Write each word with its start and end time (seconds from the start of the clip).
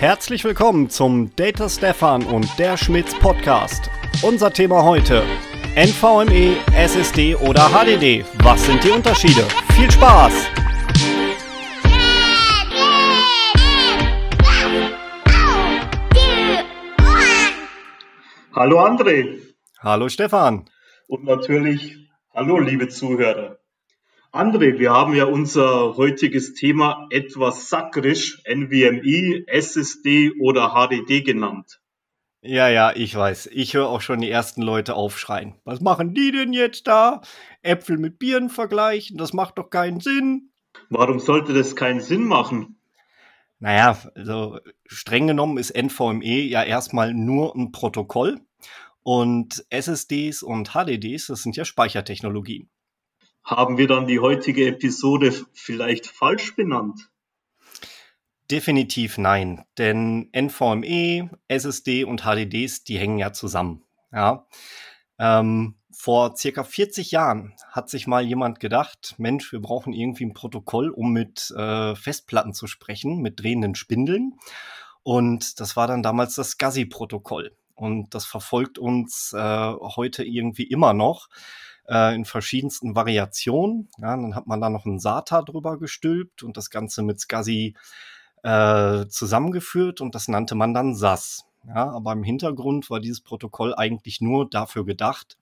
Herzlich 0.00 0.44
willkommen 0.44 0.88
zum 0.88 1.36
Data 1.36 1.68
Stefan 1.68 2.24
und 2.24 2.58
der 2.58 2.78
Schmitz 2.78 3.14
Podcast. 3.18 3.90
Unser 4.22 4.50
Thema 4.50 4.82
heute: 4.82 5.22
NVMe, 5.76 6.56
SSD 6.74 7.36
oder 7.36 7.68
HDD. 7.68 8.24
Was 8.42 8.64
sind 8.64 8.82
die 8.82 8.88
Unterschiede? 8.88 9.42
Viel 9.76 9.90
Spaß! 9.90 10.32
Hallo 18.54 18.80
André. 18.80 19.38
Hallo 19.80 20.08
Stefan. 20.08 20.64
Und 21.08 21.24
natürlich 21.24 22.08
hallo 22.32 22.58
liebe 22.58 22.88
Zuhörer. 22.88 23.59
André, 24.32 24.78
wir 24.78 24.92
haben 24.92 25.14
ja 25.16 25.24
unser 25.24 25.96
heutiges 25.96 26.54
Thema 26.54 27.08
etwas 27.10 27.68
sakrisch 27.68 28.40
NVMe, 28.44 29.42
SSD 29.48 30.30
oder 30.40 30.72
HDD 30.72 31.22
genannt. 31.22 31.80
Ja, 32.40 32.68
ja, 32.68 32.92
ich 32.94 33.14
weiß. 33.14 33.50
Ich 33.52 33.74
höre 33.74 33.88
auch 33.88 34.00
schon 34.00 34.20
die 34.20 34.30
ersten 34.30 34.62
Leute 34.62 34.94
aufschreien. 34.94 35.56
Was 35.64 35.80
machen 35.80 36.14
die 36.14 36.30
denn 36.30 36.52
jetzt 36.52 36.86
da? 36.86 37.22
Äpfel 37.62 37.98
mit 37.98 38.20
Bieren 38.20 38.50
vergleichen? 38.50 39.18
Das 39.18 39.32
macht 39.32 39.58
doch 39.58 39.68
keinen 39.68 39.98
Sinn. 39.98 40.52
Warum 40.90 41.18
sollte 41.18 41.52
das 41.52 41.74
keinen 41.74 42.00
Sinn 42.00 42.24
machen? 42.24 42.80
Naja, 43.58 43.98
also 44.14 44.58
streng 44.86 45.26
genommen 45.26 45.58
ist 45.58 45.76
NVMe 45.76 46.40
ja 46.42 46.62
erstmal 46.62 47.12
nur 47.12 47.54
ein 47.56 47.72
Protokoll 47.72 48.40
und 49.02 49.66
SSDs 49.70 50.44
und 50.44 50.70
HDDs, 50.70 51.26
das 51.26 51.42
sind 51.42 51.56
ja 51.56 51.64
Speichertechnologien. 51.64 52.70
Haben 53.44 53.78
wir 53.78 53.88
dann 53.88 54.06
die 54.06 54.20
heutige 54.20 54.66
Episode 54.68 55.32
vielleicht 55.52 56.06
falsch 56.06 56.54
benannt? 56.54 57.10
Definitiv 58.50 59.16
nein, 59.16 59.64
denn 59.78 60.28
NVMe, 60.34 61.30
SSD 61.46 62.04
und 62.04 62.22
HDDs, 62.22 62.82
die 62.84 62.98
hängen 62.98 63.18
ja 63.18 63.32
zusammen. 63.32 63.84
Ja. 64.12 64.46
Ähm, 65.18 65.76
vor 65.92 66.36
circa 66.36 66.64
40 66.64 67.10
Jahren 67.10 67.54
hat 67.70 67.90
sich 67.90 68.06
mal 68.06 68.22
jemand 68.22 68.58
gedacht, 68.58 69.14
Mensch, 69.18 69.52
wir 69.52 69.60
brauchen 69.60 69.92
irgendwie 69.92 70.24
ein 70.24 70.34
Protokoll, 70.34 70.88
um 70.88 71.12
mit 71.12 71.50
äh, 71.50 71.94
Festplatten 71.94 72.54
zu 72.54 72.66
sprechen, 72.66 73.20
mit 73.20 73.38
drehenden 73.38 73.74
Spindeln. 73.74 74.38
Und 75.02 75.60
das 75.60 75.76
war 75.76 75.86
dann 75.86 76.02
damals 76.02 76.34
das 76.34 76.52
SCSI-Protokoll. 76.52 77.54
Und 77.74 78.14
das 78.14 78.26
verfolgt 78.26 78.78
uns 78.78 79.32
äh, 79.32 79.38
heute 79.38 80.24
irgendwie 80.24 80.64
immer 80.64 80.92
noch 80.92 81.28
äh, 81.90 82.14
in 82.14 82.24
verschiedensten 82.24 82.94
Variationen. 82.94 83.88
Ja, 83.98 84.16
dann 84.16 84.34
hat 84.34 84.46
man 84.46 84.60
da 84.60 84.70
noch 84.70 84.86
ein 84.86 85.00
SATA 85.00 85.42
drüber 85.42 85.78
gestülpt 85.78 86.42
und 86.42 86.56
das 86.56 86.70
Ganze 86.70 87.02
mit 87.02 87.20
SCSI 87.20 87.74
äh, 88.42 89.06
zusammengeführt 89.08 90.00
und 90.00 90.14
das 90.14 90.28
nannte 90.28 90.54
man 90.54 90.72
dann 90.72 90.94
SAS. 90.94 91.44
Ja, 91.66 91.90
aber 91.90 92.12
im 92.12 92.22
Hintergrund 92.22 92.88
war 92.88 93.00
dieses 93.00 93.20
Protokoll 93.20 93.74
eigentlich 93.74 94.22
nur 94.22 94.48
dafür 94.48 94.86
gedacht, 94.86 95.36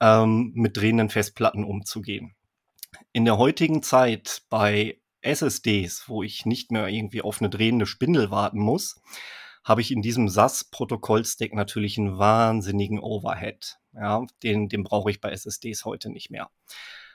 ähm, 0.00 0.50
mit 0.54 0.76
drehenden 0.76 1.08
Festplatten 1.08 1.62
umzugehen. 1.62 2.34
In 3.12 3.24
der 3.24 3.38
heutigen 3.38 3.82
Zeit 3.82 4.42
bei 4.50 4.98
SSDs, 5.20 6.08
wo 6.08 6.22
ich 6.22 6.46
nicht 6.46 6.72
mehr 6.72 6.88
irgendwie 6.88 7.22
auf 7.22 7.40
eine 7.40 7.50
drehende 7.50 7.86
Spindel 7.86 8.30
warten 8.30 8.58
muss, 8.58 9.00
habe 9.62 9.80
ich 9.80 9.90
in 9.90 10.02
diesem 10.02 10.28
SAS-Protokoll-Stack 10.28 11.52
natürlich 11.52 11.98
einen 11.98 12.18
wahnsinnigen 12.18 13.00
Overhead. 13.00 13.78
Ja, 13.96 14.24
den, 14.42 14.68
den 14.68 14.84
brauche 14.84 15.10
ich 15.10 15.20
bei 15.20 15.30
SSDs 15.30 15.84
heute 15.84 16.10
nicht 16.10 16.30
mehr. 16.30 16.50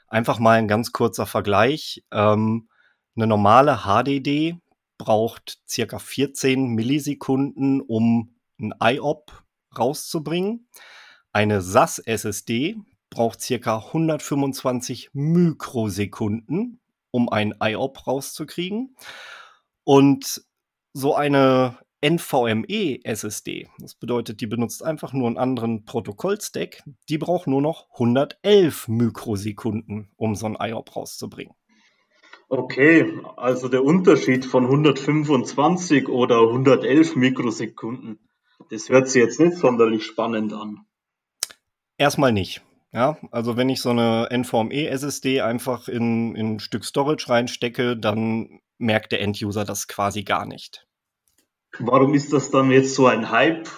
Einfach 0.07 0.39
mal 0.39 0.57
ein 0.57 0.67
ganz 0.67 0.91
kurzer 0.91 1.25
Vergleich. 1.25 2.03
Ähm, 2.11 2.67
eine 3.15 3.27
normale 3.27 3.83
HDD 3.85 4.57
braucht 4.97 5.59
circa 5.67 5.99
14 5.99 6.67
Millisekunden, 6.67 7.81
um 7.81 8.35
ein 8.59 8.73
IOP 8.81 9.43
rauszubringen. 9.77 10.67
Eine 11.31 11.61
SAS-SSD 11.61 12.77
braucht 13.09 13.41
circa 13.41 13.77
125 13.77 15.11
Mikrosekunden, 15.13 16.79
um 17.11 17.29
ein 17.29 17.53
IOP 17.61 18.07
rauszukriegen. 18.07 18.95
Und 19.83 20.43
so 20.93 21.15
eine 21.15 21.77
NVMe 22.01 22.99
SSD. 23.03 23.69
Das 23.79 23.95
bedeutet, 23.95 24.41
die 24.41 24.47
benutzt 24.47 24.83
einfach 24.83 25.13
nur 25.13 25.27
einen 25.27 25.37
anderen 25.37 25.85
Protokollstack. 25.85 26.83
Die 27.09 27.17
braucht 27.17 27.47
nur 27.47 27.61
noch 27.61 27.87
111 27.93 28.87
Mikrosekunden, 28.87 30.09
um 30.17 30.35
so 30.35 30.47
ein 30.47 30.57
IOP 30.59 30.95
rauszubringen. 30.95 31.53
Okay, 32.49 33.21
also 33.37 33.69
der 33.69 33.83
Unterschied 33.83 34.45
von 34.45 34.65
125 34.65 36.09
oder 36.09 36.41
111 36.41 37.15
Mikrosekunden, 37.15 38.19
das 38.69 38.89
hört 38.89 39.07
sich 39.07 39.21
jetzt 39.21 39.39
nicht 39.39 39.55
sonderlich 39.55 40.03
spannend 40.05 40.51
an. 40.51 40.85
Erstmal 41.97 42.33
nicht. 42.33 42.61
Ja, 42.93 43.17
also 43.31 43.55
wenn 43.55 43.69
ich 43.69 43.79
so 43.79 43.91
eine 43.91 44.27
NVMe 44.31 44.87
SSD 44.89 45.39
einfach 45.39 45.87
in, 45.87 46.35
in 46.35 46.55
ein 46.55 46.59
Stück 46.59 46.83
Storage 46.83 47.29
reinstecke, 47.29 47.95
dann 47.95 48.59
merkt 48.77 49.13
der 49.13 49.21
Enduser 49.21 49.63
das 49.63 49.87
quasi 49.87 50.23
gar 50.23 50.45
nicht. 50.45 50.85
Warum 51.79 52.13
ist 52.13 52.33
das 52.33 52.51
dann 52.51 52.69
jetzt 52.71 52.95
so 52.95 53.07
ein 53.07 53.31
Hype, 53.31 53.69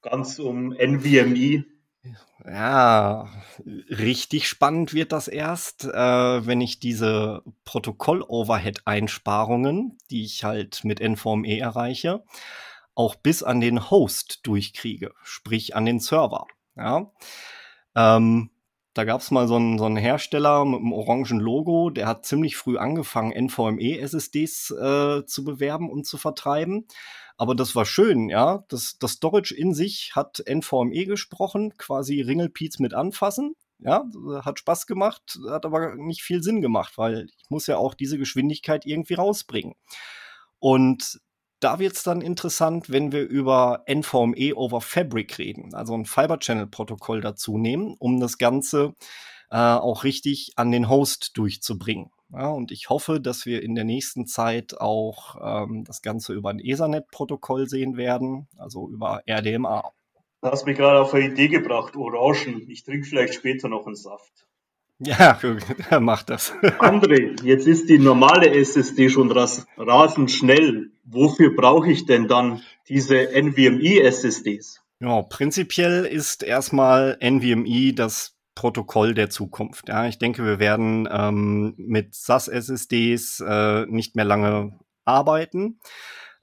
ganz 0.00 0.38
um 0.38 0.72
NVMe? 0.72 1.64
Ja, 2.44 3.28
richtig 3.64 4.48
spannend 4.48 4.92
wird 4.94 5.12
das 5.12 5.28
erst, 5.28 5.84
äh, 5.84 6.46
wenn 6.46 6.60
ich 6.60 6.80
diese 6.80 7.44
Protokoll-Overhead-Einsparungen, 7.64 9.96
die 10.10 10.24
ich 10.24 10.42
halt 10.42 10.82
mit 10.82 11.00
NVMe 11.00 11.60
erreiche, 11.60 12.24
auch 12.94 13.14
bis 13.14 13.44
an 13.44 13.60
den 13.60 13.90
Host 13.90 14.40
durchkriege, 14.44 15.12
sprich 15.22 15.76
an 15.76 15.86
den 15.86 16.00
Server. 16.00 16.48
Ja. 16.76 17.12
Ähm, 17.94 18.50
da 18.94 19.04
gab 19.04 19.20
es 19.20 19.30
mal 19.30 19.46
so 19.46 19.54
einen, 19.56 19.78
so 19.78 19.84
einen 19.86 19.96
Hersteller 19.96 20.64
mit 20.64 20.80
einem 20.80 20.92
orangen 20.92 21.38
Logo, 21.38 21.90
der 21.90 22.08
hat 22.08 22.26
ziemlich 22.26 22.56
früh 22.56 22.76
angefangen, 22.76 23.32
NVMe-SSDs 23.32 24.72
äh, 24.72 25.24
zu 25.26 25.44
bewerben 25.44 25.90
und 25.90 26.06
zu 26.06 26.18
vertreiben. 26.18 26.88
Aber 27.36 27.54
das 27.54 27.74
war 27.74 27.84
schön, 27.84 28.28
ja. 28.28 28.64
Das, 28.68 28.98
das 28.98 29.12
Storage 29.12 29.54
in 29.54 29.74
sich 29.74 30.12
hat 30.14 30.42
NVMe 30.46 31.06
gesprochen, 31.06 31.74
quasi 31.76 32.20
Ringelpiez 32.20 32.78
mit 32.78 32.94
anfassen. 32.94 33.54
Ja, 33.78 34.04
hat 34.44 34.60
Spaß 34.60 34.86
gemacht, 34.86 35.40
hat 35.48 35.66
aber 35.66 35.96
nicht 35.96 36.22
viel 36.22 36.40
Sinn 36.40 36.60
gemacht, 36.60 36.98
weil 36.98 37.26
ich 37.36 37.50
muss 37.50 37.66
ja 37.66 37.78
auch 37.78 37.94
diese 37.94 38.16
Geschwindigkeit 38.16 38.86
irgendwie 38.86 39.14
rausbringen. 39.14 39.74
Und 40.60 41.20
da 41.58 41.78
wird 41.78 41.94
es 41.94 42.02
dann 42.02 42.20
interessant, 42.20 42.90
wenn 42.90 43.12
wir 43.12 43.22
über 43.28 43.84
NVMe 43.88 44.54
over 44.54 44.80
Fabric 44.80 45.38
reden, 45.38 45.74
also 45.74 45.94
ein 45.94 46.06
Fiber 46.06 46.38
Channel 46.38 46.66
Protokoll 46.66 47.20
dazu 47.20 47.58
nehmen, 47.58 47.94
um 47.98 48.20
das 48.20 48.38
Ganze 48.38 48.94
äh, 49.50 49.56
auch 49.56 50.04
richtig 50.04 50.52
an 50.56 50.72
den 50.72 50.88
Host 50.88 51.36
durchzubringen. 51.36 52.10
Ja, 52.32 52.48
und 52.48 52.72
ich 52.72 52.88
hoffe, 52.88 53.20
dass 53.20 53.44
wir 53.44 53.62
in 53.62 53.74
der 53.74 53.84
nächsten 53.84 54.26
Zeit 54.26 54.80
auch 54.80 55.36
ähm, 55.40 55.84
das 55.84 56.00
Ganze 56.00 56.32
über 56.32 56.50
ein 56.50 56.60
Ethernet-Protokoll 56.60 57.68
sehen 57.68 57.96
werden, 57.96 58.48
also 58.56 58.88
über 58.88 59.22
RDMA. 59.28 59.92
Du 60.40 60.48
hast 60.48 60.64
mich 60.66 60.76
gerade 60.76 61.00
auf 61.00 61.12
eine 61.12 61.26
Idee 61.26 61.48
gebracht, 61.48 61.94
Orangen. 61.94 62.68
Ich 62.68 62.84
trinke 62.84 63.06
vielleicht 63.06 63.34
später 63.34 63.68
noch 63.68 63.86
einen 63.86 63.96
Saft. 63.96 64.46
Ja, 64.98 65.38
mach 66.00 66.22
das. 66.22 66.54
André, 66.78 67.42
jetzt 67.44 67.66
ist 67.66 67.88
die 67.88 67.98
normale 67.98 68.50
SSD 68.50 69.10
schon 69.10 69.30
rasend 69.30 70.30
schnell. 70.30 70.90
Wofür 71.04 71.54
brauche 71.54 71.90
ich 71.90 72.06
denn 72.06 72.28
dann 72.28 72.62
diese 72.88 73.30
NVMe-SSDs? 73.34 74.80
Ja, 75.00 75.22
prinzipiell 75.22 76.04
ist 76.04 76.44
erstmal 76.44 77.18
NVMe 77.20 77.92
das 77.92 78.36
Protokoll 78.54 79.14
der 79.14 79.30
Zukunft. 79.30 79.88
Ja, 79.88 80.06
ich 80.06 80.18
denke, 80.18 80.44
wir 80.44 80.58
werden 80.58 81.08
ähm, 81.10 81.74
mit 81.76 82.14
SAS-SSDs 82.14 83.40
äh, 83.40 83.86
nicht 83.86 84.14
mehr 84.16 84.24
lange 84.24 84.78
arbeiten. 85.04 85.80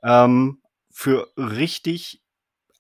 Ähm, 0.04 0.62
für 0.92 1.28
richtig 1.38 2.22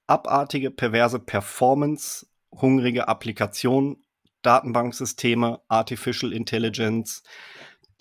abartige, 0.08 0.72
perverse 0.72 1.20
Performance, 1.20 2.28
hungrige 2.52 3.08
Applikationen, 3.08 4.04
Datenbanksysteme, 4.42 5.62
Artificial 5.68 6.34
Intelligence, 6.34 7.24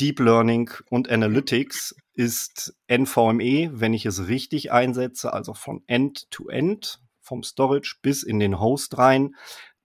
Deep 0.00 0.20
Learning 0.20 0.70
und 0.90 1.10
Analytics 1.10 1.96
ist 2.14 2.74
NVMe, 2.88 3.70
wenn 3.72 3.94
ich 3.94 4.06
es 4.06 4.28
richtig 4.28 4.72
einsetze, 4.72 5.32
also 5.32 5.54
von 5.54 5.82
End-to-End, 5.86 6.84
-End, 6.84 6.98
vom 7.20 7.42
Storage 7.42 7.96
bis 8.00 8.22
in 8.22 8.38
den 8.38 8.58
Host 8.58 8.96
rein, 8.96 9.34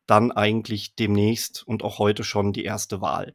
dann 0.07 0.31
eigentlich 0.31 0.95
demnächst 0.95 1.65
und 1.65 1.83
auch 1.83 1.99
heute 1.99 2.23
schon 2.23 2.53
die 2.53 2.63
erste 2.63 3.01
Wahl. 3.01 3.33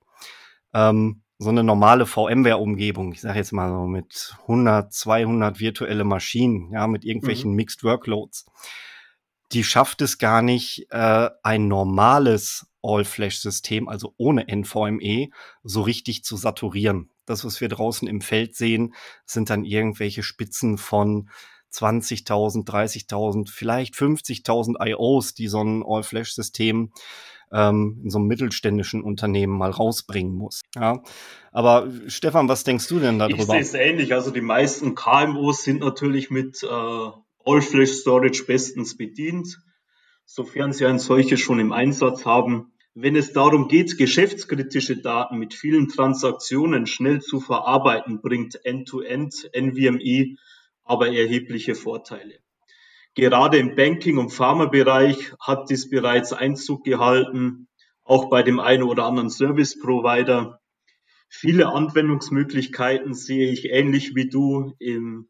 Ähm, 0.75 1.23
so 1.39 1.51
eine 1.51 1.63
normale 1.63 2.05
VMware-Umgebung, 2.05 3.13
ich 3.13 3.21
sage 3.21 3.39
jetzt 3.39 3.53
mal 3.53 3.71
so 3.71 3.87
mit 3.87 4.35
100, 4.43 4.93
200 4.93 5.61
virtuelle 5.61 6.05
Maschinen, 6.05 6.73
ja, 6.73 6.87
mit 6.89 7.05
irgendwelchen 7.05 7.51
mhm. 7.51 7.57
Mixed 7.57 7.85
Workloads, 7.85 8.47
die 9.53 9.65
schafft 9.65 10.03
es 10.03 10.19
gar 10.19 10.43
nicht, 10.43 10.87
äh, 10.91 11.31
ein 11.43 11.69
normales 11.69 12.67
All-Flash-System, 12.83 13.89
also 13.89 14.15
ohne 14.17 14.47
NVMe, 14.49 15.29
so 15.63 15.83
richtig 15.83 16.25
zu 16.25 16.37
saturieren. 16.37 17.11
Das, 17.25 17.45
was 17.45 17.61
wir 17.61 17.69
draußen 17.69 18.09
im 18.09 18.21
Feld 18.21 18.57
sehen, 18.57 18.95
sind 19.25 19.51
dann 19.51 19.65
irgendwelche 19.65 20.23
Spitzen 20.23 20.79
von 20.79 21.31
20.000, 21.73 22.67
30.000, 22.67 23.51
vielleicht 23.51 23.95
50.000 23.95 24.75
IOs, 24.85 25.35
die 25.35 25.49
so 25.49 25.63
ein 25.63 25.85
All-Flash-System 25.87 26.93
ähm, 27.53 28.01
in 28.05 28.11
so 28.11 28.19
einem 28.19 28.27
mittelständischen 28.27 29.03
Unternehmen 29.03 29.57
mal 29.57 29.71
rausbringen 29.71 30.35
muss. 30.35 30.63
Ja. 30.75 31.03
Aber 31.53 31.89
Stefan, 32.07 32.49
was 32.49 32.65
denkst 32.65 32.89
du 32.89 32.99
denn 32.99 33.19
darüber? 33.19 33.39
Ich 33.39 33.47
sehe 33.47 33.61
es 33.61 33.75
ähnlich. 33.75 34.13
Also 34.15 34.31
die 34.31 34.41
meisten 34.41 34.95
KMUs 34.95 35.63
sind 35.63 35.81
natürlich 35.81 36.31
mit 36.31 36.63
äh, 36.63 36.67
All-Flash-Storage 37.45 38.45
bestens 38.45 38.97
bedient, 38.97 39.59
sofern 40.25 40.73
sie 40.73 40.87
ein 40.87 40.99
solches 40.99 41.41
schon 41.41 41.59
im 41.61 41.73
Einsatz 41.73 42.25
haben. 42.25 42.73
Wenn 42.95 43.17
es 43.17 43.33
darum 43.33 43.69
geht, 43.69 43.97
geschäftskritische 43.97 44.97
Daten 44.97 45.39
mit 45.39 45.55
vielen 45.55 45.89
Transaktionen 45.89 46.87
schnell 46.87 47.21
zu 47.21 47.41
verarbeiten, 47.41 48.21
bringt 48.21 48.65
End-to-End 48.65 49.51
NVMe 49.57 50.37
aber 50.89 51.13
erhebliche 51.13 51.75
Vorteile. 51.75 52.41
Gerade 53.15 53.59
im 53.59 53.75
Banking- 53.75 54.19
und 54.19 54.31
Pharmabereich 54.31 55.33
hat 55.41 55.71
dies 55.71 55.91
bereits 55.91 56.33
Einzug 56.33 56.85
gehalten, 56.85 57.69
auch 58.05 58.31
bei 58.31 58.43
dem 58.43 58.61
einen 58.61 58.85
oder 58.85 59.05
anderen 59.05 59.31
Service-Provider. 59.31 60.61
Viele 61.29 61.69
Anwendungsmöglichkeiten 61.69 63.15
sehe 63.15 63.51
ich 63.51 63.67
ähnlich 63.71 64.15
wie 64.15 64.29
du 64.29 64.75
im, 64.79 65.29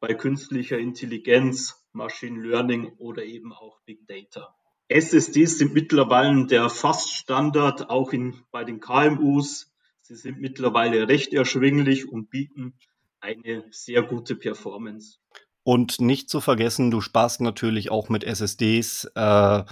bei 0.00 0.14
künstlicher 0.14 0.78
Intelligenz, 0.78 1.86
Machine 1.92 2.40
Learning 2.46 2.92
oder 2.98 3.24
eben 3.24 3.52
auch 3.52 3.80
Big 3.84 4.06
Data. 4.06 4.54
SSDs 4.88 5.58
sind 5.58 5.72
mittlerweile 5.72 6.46
der 6.46 6.68
Fast-Standard, 6.68 7.90
auch 7.90 8.12
in, 8.12 8.34
bei 8.50 8.64
den 8.64 8.80
KMUs. 8.80 9.72
Sie 10.02 10.14
sind 10.14 10.40
mittlerweile 10.40 11.08
recht 11.08 11.32
erschwinglich 11.32 12.08
und 12.08 12.30
bieten 12.30 12.74
eine 13.20 13.64
sehr 13.70 14.02
gute 14.02 14.36
Performance. 14.36 15.18
Und 15.62 16.00
nicht 16.00 16.30
zu 16.30 16.40
vergessen, 16.40 16.90
du 16.90 17.00
sparst 17.00 17.40
natürlich 17.40 17.90
auch 17.90 18.08
mit 18.08 18.24
SSDs 18.24 19.10
äh, 19.14 19.62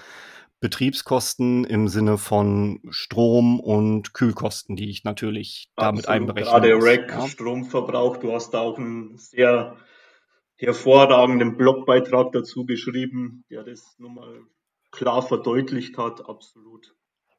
Betriebskosten 0.60 1.64
im 1.64 1.88
Sinne 1.88 2.18
von 2.18 2.80
Strom 2.90 3.60
und 3.60 4.12
Kühlkosten, 4.12 4.76
die 4.76 4.90
ich 4.90 5.04
natürlich 5.04 5.70
damit 5.76 6.08
einberechne. 6.08 6.50
Gerade 6.50 6.74
Rack, 6.74 7.10
ja. 7.10 7.28
Stromverbrauch, 7.28 8.16
du 8.18 8.32
hast 8.32 8.50
da 8.50 8.60
auch 8.60 8.76
einen 8.76 9.16
sehr 9.16 9.76
hervorragenden 10.56 11.56
Blogbeitrag 11.56 12.32
dazu 12.32 12.66
geschrieben, 12.66 13.44
der 13.50 13.62
das 13.62 13.94
nochmal 13.98 14.40
klar 14.90 15.22
verdeutlicht 15.22 15.96
hat, 15.96 16.28
absolut. 16.28 16.94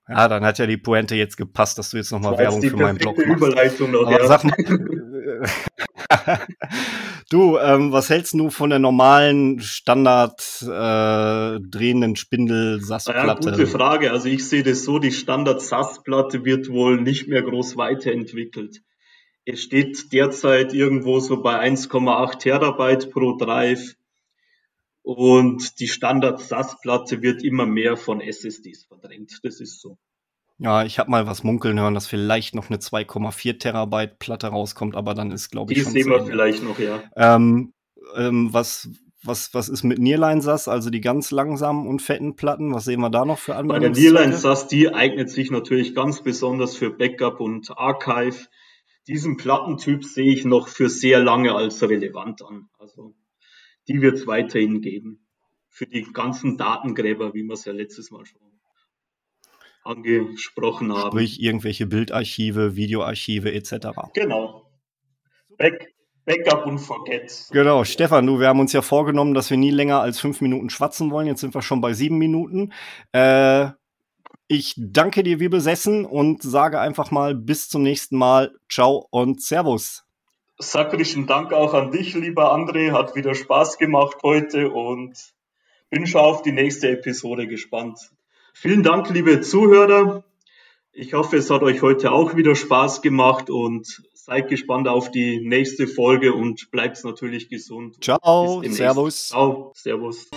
Ja, 0.08 0.28
dann 0.28 0.44
hat 0.44 0.58
ja 0.58 0.66
die 0.66 0.78
Pointe 0.78 1.16
jetzt 1.16 1.38
gepasst, 1.38 1.78
dass 1.78 1.92
du 1.92 1.98
jetzt 1.98 2.12
nochmal 2.12 2.38
Werbung 2.38 2.64
für 2.64 2.78
meinen 2.78 2.98
Blog 2.98 3.18
machst. 3.18 3.30
Überleitung 3.30 3.92
noch, 3.92 4.08
Aber 4.08 4.20
ja. 4.20 4.28
sag 4.28 4.44
mal, 4.44 4.56
du, 7.30 7.58
ähm, 7.58 7.92
was 7.92 8.10
hältst 8.10 8.34
du 8.34 8.50
von 8.50 8.70
der 8.70 8.80
normalen 8.80 9.60
Standard 9.60 10.42
äh, 10.62 11.60
drehenden 11.60 12.16
Spindel 12.16 12.82
SAS-Platte? 12.82 13.50
Ja, 13.50 13.56
gute 13.56 13.68
Frage. 13.68 14.12
Also 14.12 14.28
ich 14.28 14.48
sehe 14.48 14.64
das 14.64 14.84
so, 14.84 15.00
die 15.00 15.12
Standard 15.12 15.62
SAS-Platte 15.62 16.46
wird 16.46 16.70
wohl 16.70 17.00
nicht 17.02 17.28
mehr 17.28 17.42
groß 17.42 17.78
weiterentwickelt. 17.78 18.82
Es 19.46 19.64
steht 19.64 20.12
derzeit 20.14 20.74
irgendwo 20.74 21.20
so 21.20 21.42
bei 21.42 21.60
1,8 21.60 22.40
Terabyte 22.40 23.12
pro 23.12 23.38
Drive. 23.38 23.96
Und 25.02 25.80
die 25.80 25.88
Standard-SAS-Platte 25.88 27.24
wird 27.24 27.44
immer 27.44 27.66
mehr 27.66 27.98
von 27.98 28.22
SSDs 28.22 28.86
verdrängt. 28.86 29.40
Das 29.44 29.60
ist 29.60 29.82
so. 29.82 29.98
Ja, 30.60 30.84
ich 30.84 31.00
habe 31.00 31.10
mal 31.10 31.26
was 31.26 31.44
munkeln 31.44 31.80
hören, 31.80 31.94
dass 31.94 32.06
vielleicht 32.06 32.54
noch 32.54 32.70
eine 32.70 32.80
2,4 32.80 33.60
Terabyte 33.60 34.20
Platte 34.20 34.48
rauskommt, 34.48 34.96
aber 34.96 35.14
dann 35.14 35.32
ist, 35.32 35.50
glaube 35.50 35.72
ich, 35.72 35.80
Die 35.80 35.84
schon 35.86 35.94
sehen 35.94 36.10
wir 36.10 36.26
vielleicht 36.26 36.64
noch, 36.64 36.78
ja. 36.80 37.02
Ähm, 37.16 37.74
ähm, 38.18 38.50
was, 38.52 38.90
was, 39.24 39.54
was 39.54 39.70
ist 39.70 39.84
mit 39.84 40.00
Nearline 40.00 40.42
SAS, 40.42 40.68
also 40.68 40.90
die 40.90 41.00
ganz 41.00 41.32
langsamen 41.32 41.88
und 41.88 42.02
fetten 42.02 42.36
Platten? 42.36 42.74
Was 42.74 42.84
sehen 42.84 43.00
wir 43.00 43.10
da 43.10 43.24
noch 43.24 43.40
für 43.40 43.56
Anwendungen? 43.56 43.94
Bei 43.94 44.00
der 44.00 44.12
Nearline 44.12 44.36
SAS, 44.36 44.68
die 44.68 44.94
eignet 44.94 45.30
sich 45.30 45.50
natürlich 45.50 45.96
ganz 45.96 46.22
besonders 46.22 46.76
für 46.76 46.90
Backup 46.90 47.40
und 47.40 47.72
Archive. 47.78 48.48
Diesen 49.08 49.38
Plattentyp 49.38 50.04
sehe 50.04 50.34
ich 50.34 50.44
noch 50.44 50.68
für 50.68 50.90
sehr 50.90 51.24
lange 51.24 51.56
als 51.56 51.82
relevant 51.82 52.44
an. 52.44 52.70
Also 52.78 53.16
die 53.88 54.02
wird 54.02 54.18
es 54.18 54.28
weiterhin 54.28 54.82
geben. 54.82 55.26
Für 55.70 55.88
die 55.88 56.04
ganzen 56.04 56.58
Datengräber, 56.58 57.34
wie 57.34 57.44
wir 57.44 57.54
es 57.54 57.64
ja 57.64 57.72
letztes 57.72 58.12
Mal 58.12 58.26
schon 58.26 58.49
angesprochen 59.90 60.94
haben. 60.94 61.12
Sprich 61.12 61.42
irgendwelche 61.42 61.86
Bildarchive, 61.86 62.76
Videoarchive 62.76 63.52
etc. 63.52 63.88
Genau. 64.14 64.72
Back, 65.58 65.94
Backup 66.26 66.66
und 66.68 66.78
Forget. 66.78 67.48
Genau, 67.52 67.84
Stefan, 67.84 68.26
du, 68.28 68.40
wir 68.40 68.48
haben 68.48 68.60
uns 68.60 68.72
ja 68.72 68.82
vorgenommen, 68.82 69.34
dass 69.34 69.50
wir 69.50 69.58
nie 69.58 69.72
länger 69.72 70.00
als 70.00 70.20
fünf 70.20 70.42
Minuten 70.42 70.70
schwatzen 70.70 71.12
wollen. 71.12 71.28
Jetzt 71.28 71.42
sind 71.42 71.56
wir 71.56 71.62
schon 71.62 71.82
bei 71.82 71.94
sieben 71.94 72.18
Minuten. 72.18 72.72
Äh, 73.12 73.70
ich 74.48 74.76
danke 74.78 75.24
dir 75.24 75.40
wie 75.40 75.50
besessen 75.50 76.06
und 76.06 76.44
sage 76.44 76.80
einfach 76.80 77.12
mal 77.12 77.36
bis 77.36 77.68
zum 77.70 77.84
nächsten 77.84 78.18
Mal. 78.18 78.56
Ciao 78.72 79.08
und 79.10 79.42
Servus. 79.42 80.06
Sakrischen 80.60 81.26
Dank 81.26 81.54
auch 81.54 81.74
an 81.74 81.92
dich, 81.92 82.14
lieber 82.14 82.54
André. 82.54 82.92
Hat 82.92 83.16
wieder 83.16 83.34
Spaß 83.34 83.78
gemacht 83.78 84.18
heute 84.24 84.72
und 84.72 85.18
bin 85.90 86.06
schon 86.06 86.22
auf 86.22 86.42
die 86.42 86.52
nächste 86.52 86.90
Episode 86.90 87.48
gespannt. 87.48 88.12
Vielen 88.62 88.84
Dank, 88.84 89.10
liebe 89.10 89.40
Zuhörer. 89.40 90.26
Ich 90.92 91.14
hoffe, 91.14 91.38
es 91.38 91.50
hat 91.50 91.64
euch 91.64 91.82
heute 91.82 92.12
auch 92.12 92.36
wieder 92.36 92.56
Spaß 92.56 93.02
gemacht 93.02 93.50
und 93.50 93.88
seid 94.14 94.50
gespannt 94.50 94.90
auf 94.90 95.12
die 95.12 95.40
nächste 95.40 95.88
Folge 95.88 96.34
und 96.34 96.70
bleibt 96.70 97.02
natürlich 97.06 97.48
gesund. 97.48 98.04
Ciao, 98.04 98.62
Servus. 98.64 99.30
Ciao, 99.30 99.72
Servus. 99.76 100.30